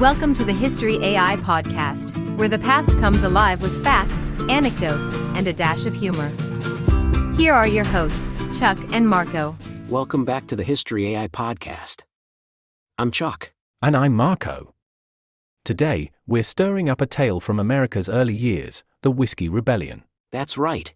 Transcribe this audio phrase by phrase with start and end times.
[0.00, 5.48] Welcome to the History AI podcast, where the past comes alive with facts, anecdotes, and
[5.48, 6.28] a dash of humor.
[7.34, 9.56] Here are your hosts, Chuck and Marco.
[9.88, 12.02] Welcome back to the History AI podcast.
[12.98, 13.54] I'm Chuck.
[13.80, 14.74] And I'm Marco.
[15.64, 20.04] Today, we're stirring up a tale from America's early years the Whiskey Rebellion.
[20.30, 20.92] That's right.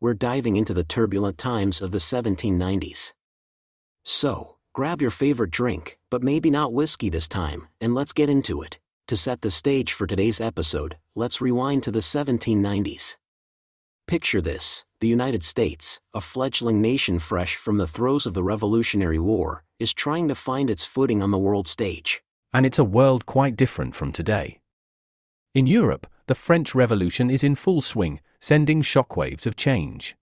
[0.00, 3.12] We're diving into the turbulent times of the 1790s.
[4.02, 8.62] So, grab your favorite drink, but maybe not whiskey this time, and let's get into
[8.62, 8.78] it.
[9.08, 13.16] To set the stage for today's episode, let's rewind to the 1790s.
[14.06, 19.18] Picture this the United States, a fledgling nation fresh from the throes of the Revolutionary
[19.18, 22.22] War, is trying to find its footing on the world stage.
[22.52, 24.60] And it's a world quite different from today.
[25.54, 30.16] In Europe, the French Revolution is in full swing, sending shockwaves of change.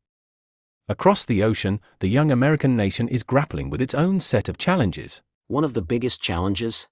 [0.91, 5.21] Across the ocean, the young American nation is grappling with its own set of challenges.
[5.47, 6.89] One of the biggest challenges?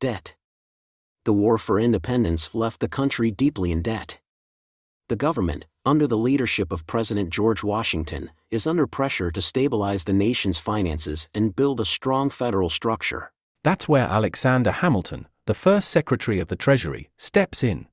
[0.00, 0.34] Debt.
[1.24, 4.20] The war for independence left the country deeply in debt.
[5.08, 10.12] The government, under the leadership of President George Washington, is under pressure to stabilize the
[10.12, 13.32] nation's finances and build a strong federal structure.
[13.64, 17.88] That's where Alexander Hamilton, the first Secretary of the Treasury, steps in.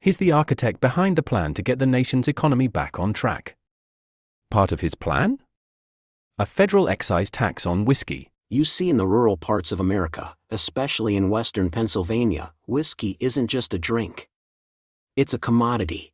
[0.00, 3.56] He's the architect behind the plan to get the nation's economy back on track.
[4.50, 5.38] Part of his plan?
[6.38, 8.30] A federal excise tax on whiskey.
[8.48, 13.74] You see, in the rural parts of America, especially in western Pennsylvania, whiskey isn't just
[13.74, 14.28] a drink.
[15.16, 16.12] It's a commodity.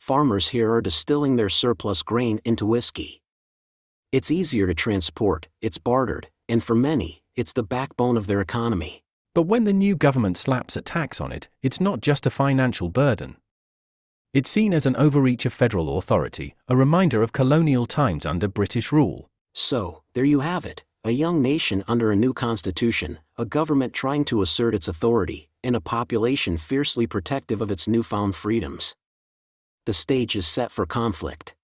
[0.00, 3.22] Farmers here are distilling their surplus grain into whiskey.
[4.10, 9.04] It's easier to transport, it's bartered, and for many, it's the backbone of their economy.
[9.34, 12.88] But when the new government slaps a tax on it, it's not just a financial
[12.88, 13.36] burden.
[14.36, 18.92] It's seen as an overreach of federal authority, a reminder of colonial times under British
[18.92, 19.30] rule.
[19.54, 24.26] So, there you have it a young nation under a new constitution, a government trying
[24.26, 28.94] to assert its authority, and a population fiercely protective of its newfound freedoms.
[29.86, 31.54] The stage is set for conflict.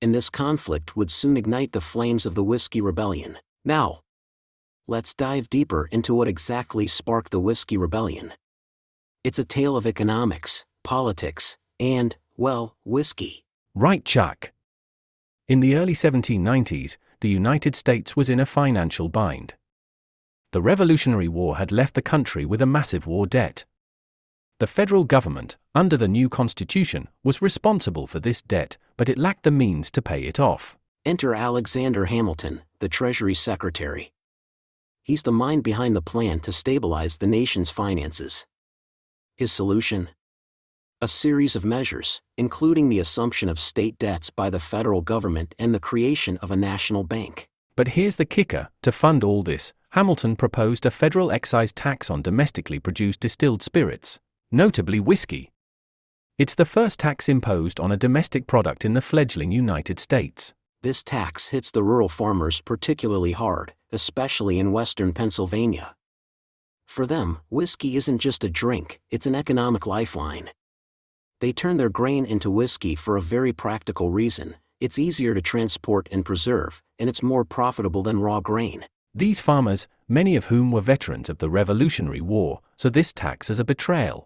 [0.00, 3.36] And this conflict would soon ignite the flames of the Whiskey Rebellion.
[3.66, 4.00] Now,
[4.88, 8.32] let's dive deeper into what exactly sparked the Whiskey Rebellion.
[9.22, 13.44] It's a tale of economics, politics, and, well, whiskey.
[13.74, 14.52] Right, Chuck.
[15.48, 19.54] In the early 1790s, the United States was in a financial bind.
[20.52, 23.64] The Revolutionary War had left the country with a massive war debt.
[24.60, 29.42] The federal government, under the new Constitution, was responsible for this debt, but it lacked
[29.42, 30.78] the means to pay it off.
[31.04, 34.12] Enter Alexander Hamilton, the Treasury Secretary.
[35.02, 38.46] He's the mind behind the plan to stabilize the nation's finances.
[39.34, 40.10] His solution?
[41.02, 45.74] A series of measures, including the assumption of state debts by the federal government and
[45.74, 47.48] the creation of a national bank.
[47.74, 52.22] But here's the kicker to fund all this, Hamilton proposed a federal excise tax on
[52.22, 54.20] domestically produced distilled spirits,
[54.52, 55.50] notably whiskey.
[56.38, 60.54] It's the first tax imposed on a domestic product in the fledgling United States.
[60.82, 65.96] This tax hits the rural farmers particularly hard, especially in western Pennsylvania.
[66.86, 70.50] For them, whiskey isn't just a drink, it's an economic lifeline.
[71.42, 76.08] They turn their grain into whiskey for a very practical reason it's easier to transport
[76.12, 78.84] and preserve, and it's more profitable than raw grain.
[79.12, 83.58] These farmers, many of whom were veterans of the Revolutionary War, saw this tax as
[83.58, 84.24] a betrayal.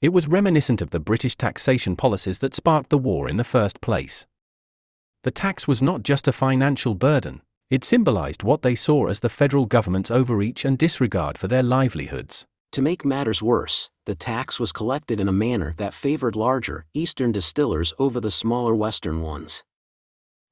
[0.00, 3.80] It was reminiscent of the British taxation policies that sparked the war in the first
[3.80, 4.24] place.
[5.24, 9.28] The tax was not just a financial burden, it symbolized what they saw as the
[9.28, 12.46] federal government's overreach and disregard for their livelihoods.
[12.72, 17.30] To make matters worse, the tax was collected in a manner that favored larger, eastern
[17.30, 19.62] distillers over the smaller western ones.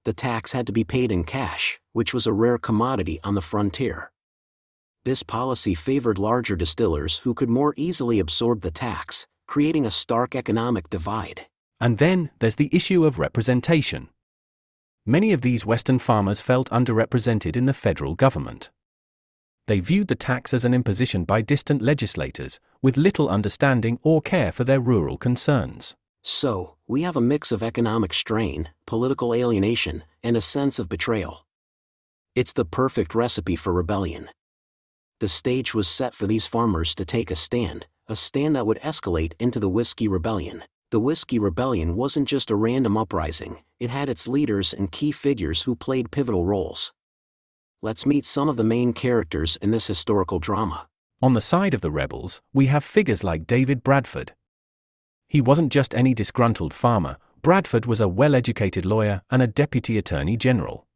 [0.05, 3.41] The tax had to be paid in cash, which was a rare commodity on the
[3.41, 4.13] frontier.
[5.05, 10.37] This policy favored larger distillers who could more easily absorb the tax, creating a stark
[10.37, 11.47] economic divide.
[11.81, 14.11] And then, there's the issue of representation.
[15.07, 18.69] Many of these Western farmers felt underrepresented in the federal government.
[19.71, 24.51] They viewed the tax as an imposition by distant legislators, with little understanding or care
[24.51, 25.95] for their rural concerns.
[26.25, 31.47] So, we have a mix of economic strain, political alienation, and a sense of betrayal.
[32.35, 34.31] It's the perfect recipe for rebellion.
[35.21, 38.81] The stage was set for these farmers to take a stand, a stand that would
[38.81, 40.65] escalate into the Whiskey Rebellion.
[40.91, 45.63] The Whiskey Rebellion wasn't just a random uprising, it had its leaders and key figures
[45.63, 46.93] who played pivotal roles.
[47.83, 50.87] Let's meet some of the main characters in this historical drama.
[51.23, 54.35] On the side of the rebels, we have figures like David Bradford.
[55.29, 59.97] He wasn't just any disgruntled farmer, Bradford was a well educated lawyer and a deputy
[59.97, 60.87] attorney general.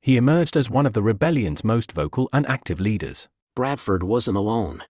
[0.00, 3.28] He emerged as one of the rebellion's most vocal and active leaders.
[3.54, 4.84] Bradford wasn't alone.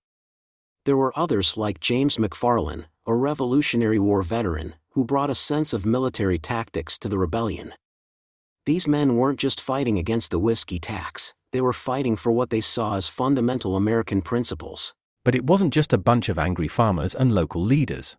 [0.84, 5.84] There were others like James McFarland, a Revolutionary War veteran, who brought a sense of
[5.84, 7.74] military tactics to the rebellion.
[8.66, 12.60] These men weren't just fighting against the whiskey tax, they were fighting for what they
[12.60, 14.94] saw as fundamental American principles.
[15.24, 18.16] But it wasn't just a bunch of angry farmers and local leaders.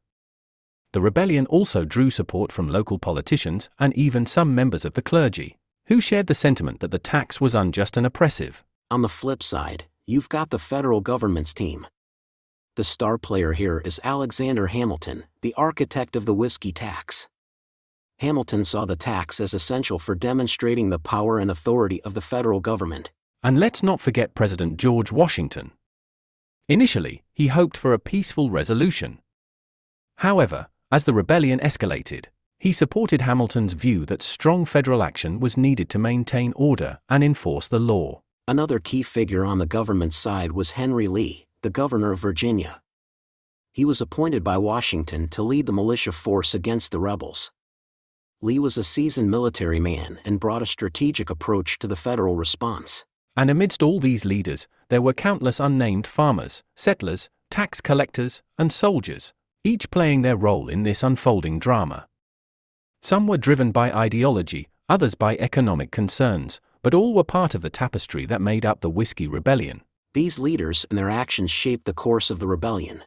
[0.93, 5.57] The rebellion also drew support from local politicians and even some members of the clergy,
[5.85, 8.63] who shared the sentiment that the tax was unjust and oppressive.
[8.89, 11.87] On the flip side, you've got the federal government's team.
[12.75, 17.29] The star player here is Alexander Hamilton, the architect of the whiskey tax.
[18.21, 22.59] Hamilton saw the tax as essential for demonstrating the power and authority of the federal
[22.59, 23.09] government.
[23.41, 25.71] And let's not forget President George Washington.
[26.69, 29.17] Initially, he hoped for a peaceful resolution.
[30.17, 32.25] However, as the rebellion escalated,
[32.59, 37.67] he supported Hamilton's view that strong federal action was needed to maintain order and enforce
[37.67, 38.21] the law.
[38.47, 42.83] Another key figure on the government's side was Henry Lee, the governor of Virginia.
[43.73, 47.51] He was appointed by Washington to lead the militia force against the rebels.
[48.43, 53.05] Lee was a seasoned military man and brought a strategic approach to the federal response.
[53.37, 59.31] And amidst all these leaders, there were countless unnamed farmers, settlers, tax collectors, and soldiers,
[59.63, 62.07] each playing their role in this unfolding drama.
[63.03, 67.69] Some were driven by ideology, others by economic concerns, but all were part of the
[67.69, 69.81] tapestry that made up the Whiskey Rebellion.
[70.15, 73.03] These leaders and their actions shaped the course of the rebellion.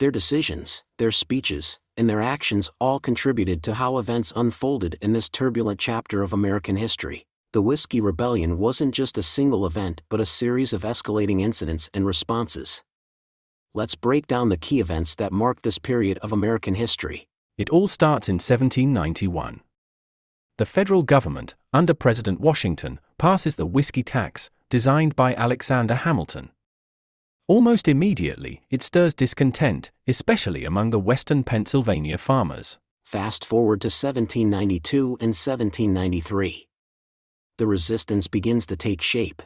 [0.00, 5.28] Their decisions, their speeches, and their actions all contributed to how events unfolded in this
[5.28, 7.26] turbulent chapter of American history.
[7.52, 12.04] The Whiskey Rebellion wasn't just a single event but a series of escalating incidents and
[12.04, 12.82] responses.
[13.72, 17.28] Let's break down the key events that marked this period of American history.
[17.56, 19.60] It all starts in 1791.
[20.58, 26.50] The federal government, under President Washington, passes the whiskey tax, designed by Alexander Hamilton.
[27.46, 32.78] Almost immediately, it stirs discontent, especially among the western Pennsylvania farmers.
[33.04, 36.66] Fast forward to 1792 and 1793.
[37.58, 39.42] The resistance begins to take shape.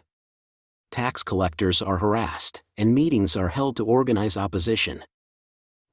[0.92, 5.02] Tax collectors are harassed, and meetings are held to organize opposition.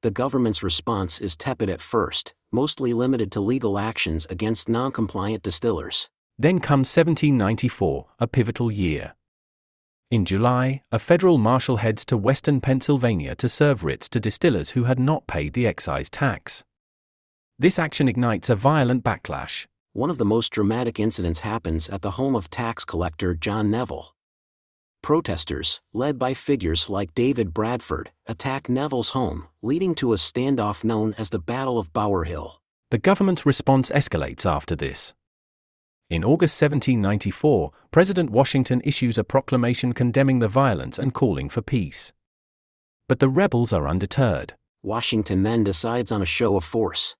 [0.02, 5.42] The government's response is tepid at first, mostly limited to legal actions against non compliant
[5.42, 6.08] distillers.
[6.38, 9.15] Then comes 1794, a pivotal year.
[10.08, 14.84] In July, a federal marshal heads to western Pennsylvania to serve writs to distillers who
[14.84, 16.62] had not paid the excise tax.
[17.58, 19.66] This action ignites a violent backlash.
[19.94, 24.14] One of the most dramatic incidents happens at the home of tax collector John Neville.
[25.02, 31.14] Protesters, led by figures like David Bradford, attack Neville's home, leading to a standoff known
[31.18, 32.60] as the Battle of Bower Hill.
[32.92, 35.14] The government's response escalates after this.
[36.08, 42.12] In August 1794, President Washington issues a proclamation condemning the violence and calling for peace.
[43.08, 44.54] But the rebels are undeterred.
[44.84, 47.16] Washington then decides on a show of force.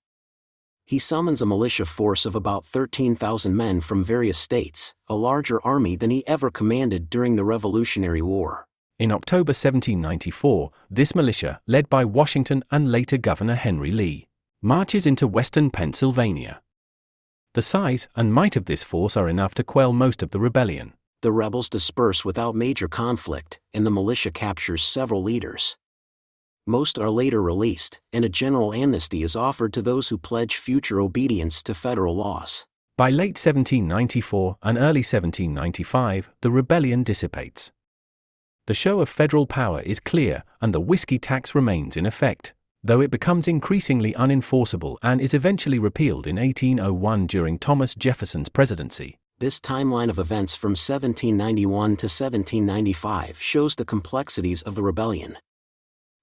[0.85, 5.97] He summons a militia force of about 13,000 men from various states, a larger army
[5.97, 8.69] than he ever commanded during the Revolutionary War.
[9.01, 14.29] In October 1794, this militia, led by Washington and later Governor Henry Lee,
[14.63, 16.63] marches into western Pennsylvania.
[17.57, 20.93] The size and might of this force are enough to quell most of the rebellion.
[21.23, 25.79] The rebels disperse without major conflict, and the militia captures several leaders.
[26.67, 31.01] Most are later released, and a general amnesty is offered to those who pledge future
[31.01, 32.67] obedience to federal laws.
[32.99, 37.73] By late 1794 and early 1795, the rebellion dissipates.
[38.67, 42.53] The show of federal power is clear, and the whiskey tax remains in effect,
[42.83, 49.19] though it becomes increasingly unenforceable and is eventually repealed in 1801 during Thomas Jefferson's presidency.
[49.39, 55.37] This timeline of events from 1791 to 1795 shows the complexities of the rebellion.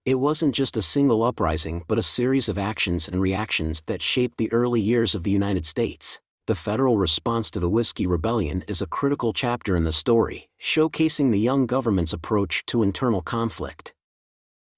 [0.05, 4.37] It wasn't just a single uprising but a series of actions and reactions that shaped
[4.37, 6.19] the early years of the United States.
[6.45, 11.31] The federal response to the Whiskey Rebellion is a critical chapter in the story, showcasing
[11.31, 13.93] the young government's approach to internal conflict.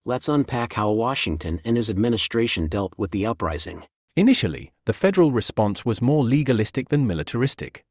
[0.08, 3.86] Let's unpack how Washington and his administration dealt with the uprising.
[4.16, 7.84] Initially, the federal response was more legalistic than militaristic.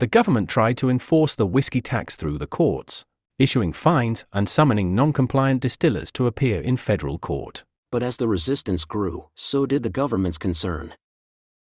[0.00, 3.04] The government tried to enforce the whiskey tax through the courts,
[3.38, 7.62] issuing fines and summoning non compliant distillers to appear in federal court.
[7.92, 10.94] But as the resistance grew, so did the government's concern.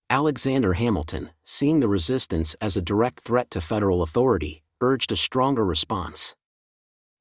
[0.08, 5.64] Alexander Hamilton, seeing the resistance as a direct threat to federal authority, urged a stronger
[5.64, 6.34] response.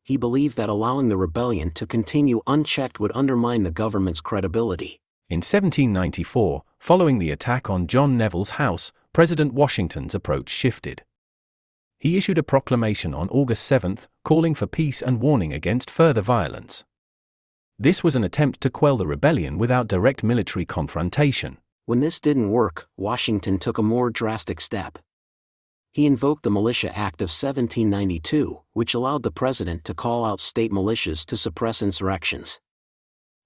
[0.03, 4.99] He believed that allowing the rebellion to continue unchecked would undermine the government's credibility.
[5.29, 11.03] In 1794, following the attack on John Neville's house, President Washington's approach shifted.
[11.99, 16.83] He issued a proclamation on August 7, calling for peace and warning against further violence.
[17.77, 21.57] This was an attempt to quell the rebellion without direct military confrontation.
[21.85, 24.97] When this didn't work, Washington took a more drastic step.
[25.93, 30.71] He invoked the Militia Act of 1792, which allowed the president to call out state
[30.71, 32.61] militias to suppress insurrections.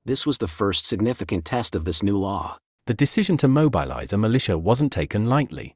[0.05, 2.59] This was the first significant test of this new law.
[2.85, 5.75] The decision to mobilize a militia wasn't taken lightly.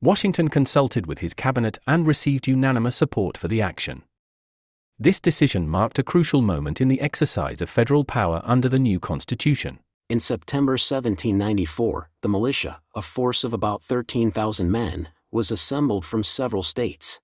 [0.00, 4.04] Washington consulted with his cabinet and received unanimous support for the action.
[4.98, 8.98] This decision marked a crucial moment in the exercise of federal power under the new
[8.98, 9.80] Constitution.
[10.08, 16.62] In September 1794, the militia, a force of about 13,000 men, was assembled from several
[16.62, 17.20] states.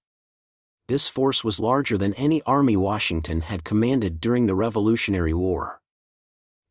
[0.88, 5.80] This force was larger than any army Washington had commanded during the Revolutionary War.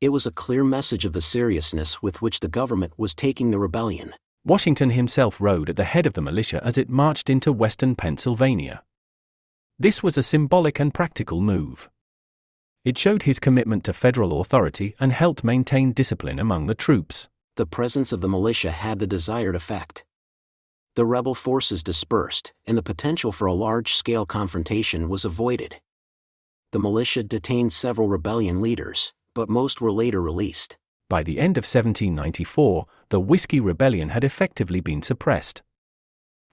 [0.01, 3.59] It was a clear message of the seriousness with which the government was taking the
[3.59, 4.13] rebellion.
[4.43, 8.83] Washington himself rode at the head of the militia as it marched into western Pennsylvania.
[9.79, 11.89] This was a symbolic and practical move.
[12.83, 17.29] It showed his commitment to federal authority and helped maintain discipline among the troops.
[17.55, 20.03] The presence of the militia had the desired effect.
[20.95, 25.77] The rebel forces dispersed, and the potential for a large scale confrontation was avoided.
[26.71, 30.77] The militia detained several rebellion leaders, but most were later released.
[31.09, 35.61] By the end of 1794, the Whiskey Rebellion had effectively been suppressed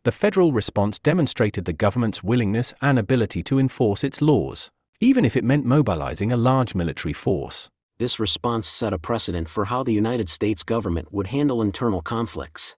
[0.07, 5.37] the federal response demonstrated the government's willingness and ability to enforce its laws, even if
[5.37, 7.69] it meant mobilizing a large military force.
[7.99, 12.77] This response set a precedent for how the United States government would handle internal conflicts.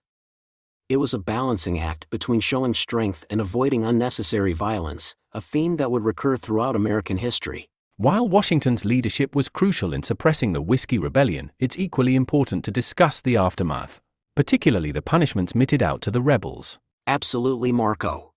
[0.89, 5.91] It was a balancing act between showing strength and avoiding unnecessary violence, a theme that
[5.91, 7.69] would recur throughout American history.
[7.97, 13.21] While Washington's leadership was crucial in suppressing the Whiskey Rebellion, it's equally important to discuss
[13.21, 14.01] the aftermath,
[14.35, 16.79] particularly the punishments meted out to the rebels.
[17.05, 18.33] Absolutely, Marco.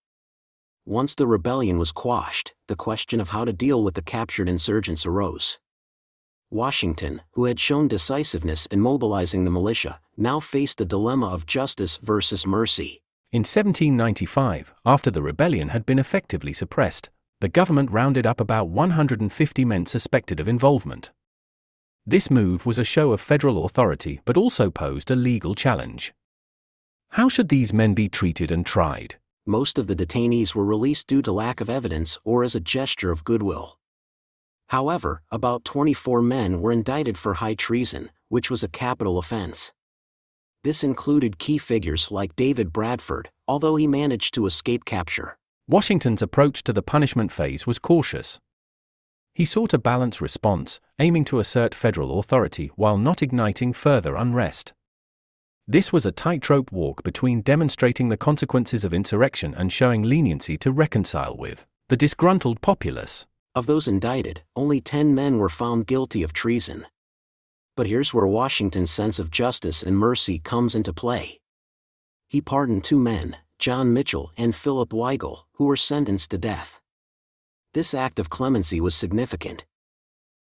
[0.84, 5.06] Once the rebellion was quashed, the question of how to deal with the captured insurgents
[5.06, 5.58] arose.
[6.50, 11.96] Washington, who had shown decisiveness in mobilizing the militia, now faced the dilemma of justice
[11.96, 13.02] versus mercy.
[13.32, 17.08] In 1795, after the rebellion had been effectively suppressed,
[17.40, 21.10] the government rounded up about 150 men suspected of involvement.
[22.06, 26.12] This move was a show of federal authority but also posed a legal challenge.
[27.10, 29.16] How should these men be treated and tried?
[29.46, 33.10] Most of the detainees were released due to lack of evidence or as a gesture
[33.10, 33.78] of goodwill.
[34.68, 39.72] However, about 24 men were indicted for high treason, which was a capital offense.
[40.64, 45.36] This included key figures like David Bradford, although he managed to escape capture.
[45.66, 48.38] Washington's approach to the punishment phase was cautious.
[49.34, 54.72] He sought a balanced response, aiming to assert federal authority while not igniting further unrest.
[55.66, 60.70] This was a tightrope walk between demonstrating the consequences of insurrection and showing leniency to
[60.70, 63.26] reconcile with the disgruntled populace.
[63.54, 66.86] Of those indicted, only 10 men were found guilty of treason.
[67.76, 71.40] But here's where Washington's sense of justice and mercy comes into play.
[72.28, 76.80] He pardoned two men, John Mitchell and Philip Weigel, who were sentenced to death.
[77.74, 79.64] This act of clemency was significant.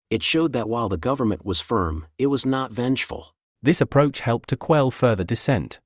[0.08, 3.34] It showed that while the government was firm, it was not vengeful.
[3.62, 5.80] This approach helped to quell further dissent.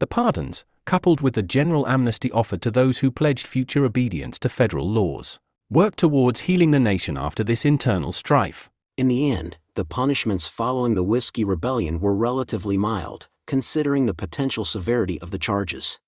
[0.00, 4.48] The pardons, coupled with the general amnesty offered to those who pledged future obedience to
[4.50, 5.38] federal laws,
[5.70, 8.68] worked towards healing the nation after this internal strife.
[8.98, 14.66] In the end, the punishments following the Whiskey Rebellion were relatively mild, considering the potential
[14.66, 15.98] severity of the charges.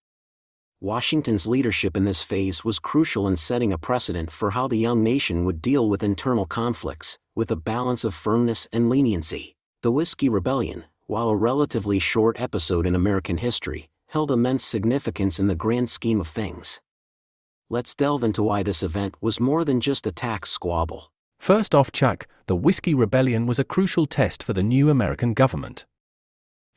[0.81, 5.03] Washington's leadership in this phase was crucial in setting a precedent for how the young
[5.03, 9.57] nation would deal with internal conflicts, with a balance of firmness and leniency.
[9.81, 15.47] The Whiskey Rebellion, while a relatively short episode in American history, held immense significance in
[15.47, 16.83] the grand scheme of things.
[17.71, 21.11] Let's delve into why this event was more than just a tax squabble.
[21.45, 25.85] First off, Chuck, the Whiskey Rebellion was a crucial test for the new American government.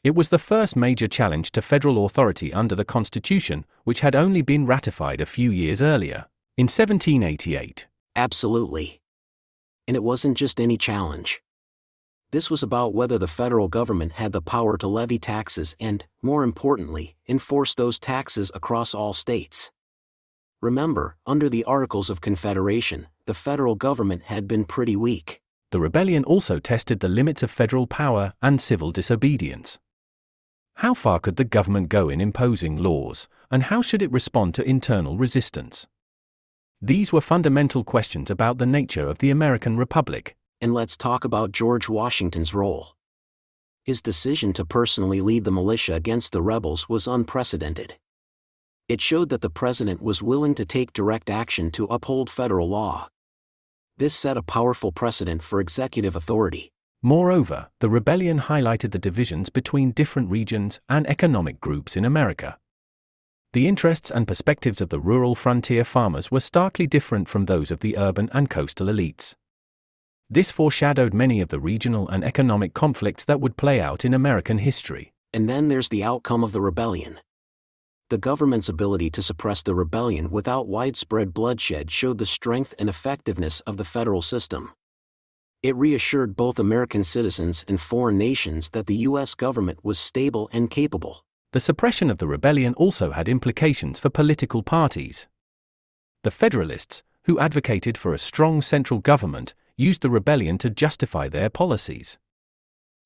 [0.04, 4.42] It was the first major challenge to federal authority under the Constitution, which had only
[4.42, 6.26] been ratified a few years earlier,
[6.58, 7.88] in 1788.
[8.18, 9.00] Absolutely.
[9.88, 11.42] And it wasn't just any challenge.
[12.32, 16.44] This was about whether the federal government had the power to levy taxes and, more
[16.44, 19.72] importantly, enforce those taxes across all states.
[20.62, 25.42] Remember, under the Articles of Confederation, the federal government had been pretty weak.
[25.72, 29.80] The rebellion also tested the limits of federal power and civil disobedience.
[30.76, 34.68] How far could the government go in imposing laws, and how should it respond to
[34.68, 35.88] internal resistance?
[36.82, 41.52] These were fundamental questions about the nature of the American Republic and let's talk about
[41.52, 42.96] George Washington's role.
[43.84, 47.96] His decision to personally lead the militia against the rebels was unprecedented.
[48.88, 53.10] It showed that the president was willing to take direct action to uphold federal law.
[53.98, 56.72] This set a powerful precedent for executive authority.
[57.02, 62.58] Moreover, the rebellion highlighted the divisions between different regions and economic groups in America.
[63.54, 67.82] The interests and perspectives of the rural frontier farmers were starkly different from those of
[67.82, 69.36] the urban and coastal elites.
[70.30, 74.60] This foreshadowed many of the regional and economic conflicts that would play out in American
[74.60, 75.12] history.
[75.34, 77.20] And then there's the outcome of the rebellion.
[78.10, 83.60] The government's ability to suppress the rebellion without widespread bloodshed showed the strength and effectiveness
[83.62, 84.72] of the federal system.
[85.62, 89.36] It reassured both American citizens and foreign nations that the U.S.
[89.36, 91.26] government was stable and capable.
[91.52, 95.28] The suppression of the rebellion also had implications for political parties.
[96.24, 101.50] The Federalists, who advocated for a strong central government, used the rebellion to justify their
[101.50, 102.18] policies.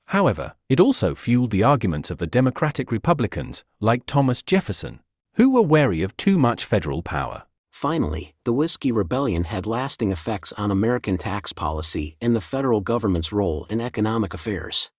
[0.08, 5.00] However, it also fueled the arguments of the Democratic Republicans, like Thomas Jefferson,
[5.36, 7.44] who were wary of too much federal power.
[7.72, 13.32] Finally, the Whiskey Rebellion had lasting effects on American tax policy and the federal government's
[13.32, 14.92] role in economic affairs.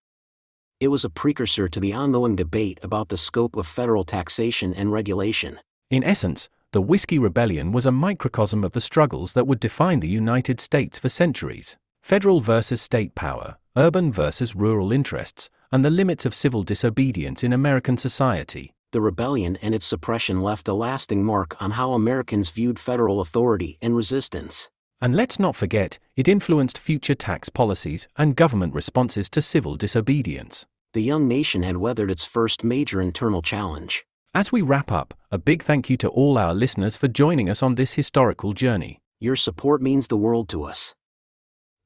[0.81, 4.91] It was a precursor to the ongoing debate about the scope of federal taxation and
[4.91, 5.61] regulation.
[5.91, 10.09] In essence, the Whiskey Rebellion was a microcosm of the struggles that would define the
[10.09, 16.25] United States for centuries federal versus state power, urban versus rural interests, and the limits
[16.27, 18.75] of civil disobedience in American society.
[18.93, 23.79] The rebellion and its suppression left a lasting mark on how Americans viewed federal authority
[23.81, 24.69] and resistance.
[25.01, 30.67] And let's not forget, it influenced future tax policies and government responses to civil disobedience.
[30.93, 34.05] The young nation had weathered its first major internal challenge.
[34.35, 37.63] As we wrap up, a big thank you to all our listeners for joining us
[37.63, 39.01] on this historical journey.
[39.19, 40.95] Your support means the world to us.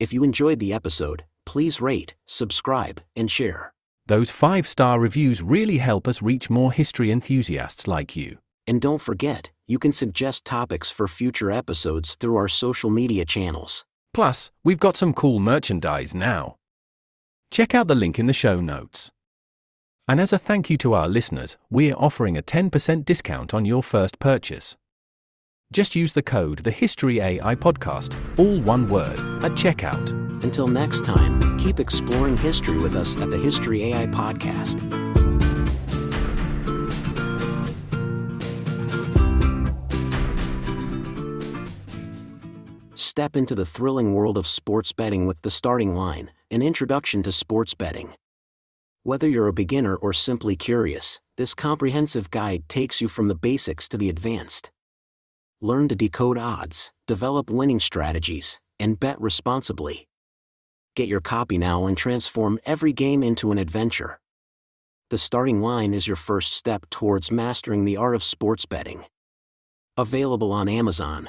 [0.01, 3.73] If you enjoyed the episode, please rate, subscribe, and share.
[4.07, 8.39] Those five star reviews really help us reach more history enthusiasts like you.
[8.67, 13.85] And don't forget, you can suggest topics for future episodes through our social media channels.
[14.13, 16.57] Plus, we've got some cool merchandise now.
[17.51, 19.11] Check out the link in the show notes.
[20.09, 23.83] And as a thank you to our listeners, we're offering a 10% discount on your
[23.83, 24.77] first purchase.
[25.73, 30.26] Just use the code the History AI Podcast, all one word, at checkout.
[30.43, 34.81] Until next time, keep exploring history with us at the History AI Podcast.
[42.95, 47.33] Step into the thrilling world of sports betting with the starting line, an introduction to
[47.33, 48.13] sports betting.
[49.05, 53.89] Whether you're a beginner or simply curious, this comprehensive guide takes you from the basics
[53.89, 54.71] to the advanced.
[55.63, 60.07] Learn to decode odds, develop winning strategies, and bet responsibly.
[60.97, 64.19] Get your copy now and transform every game into an adventure.
[65.11, 69.05] The starting line is your first step towards mastering the art of sports betting.
[69.99, 71.29] Available on Amazon.